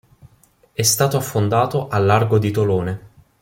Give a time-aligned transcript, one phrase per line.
[0.73, 3.01] È stato affondato al largo di Tolone.